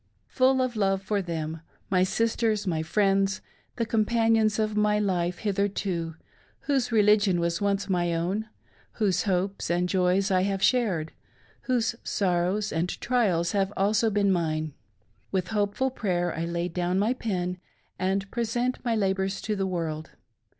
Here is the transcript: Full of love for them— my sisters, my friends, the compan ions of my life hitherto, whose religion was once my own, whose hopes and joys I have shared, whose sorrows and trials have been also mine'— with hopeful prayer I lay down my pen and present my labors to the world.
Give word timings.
Full 0.29 0.63
of 0.63 0.75
love 0.75 1.03
for 1.03 1.21
them— 1.21 1.61
my 1.91 2.01
sisters, 2.01 2.65
my 2.65 2.81
friends, 2.81 3.39
the 3.75 3.85
compan 3.85 4.35
ions 4.35 4.57
of 4.57 4.75
my 4.75 4.97
life 4.97 5.37
hitherto, 5.37 6.15
whose 6.61 6.91
religion 6.91 7.39
was 7.39 7.61
once 7.61 7.87
my 7.87 8.15
own, 8.15 8.49
whose 8.93 9.25
hopes 9.25 9.69
and 9.69 9.87
joys 9.87 10.31
I 10.31 10.41
have 10.41 10.63
shared, 10.63 11.11
whose 11.69 11.93
sorrows 12.03 12.71
and 12.73 12.89
trials 12.99 13.51
have 13.51 13.67
been 13.69 13.73
also 13.77 14.09
mine'— 14.09 14.73
with 15.31 15.49
hopeful 15.49 15.91
prayer 15.91 16.33
I 16.33 16.45
lay 16.45 16.67
down 16.67 16.97
my 16.97 17.13
pen 17.13 17.59
and 17.99 18.31
present 18.31 18.83
my 18.83 18.95
labors 18.95 19.39
to 19.41 19.55
the 19.55 19.67
world. 19.67 20.09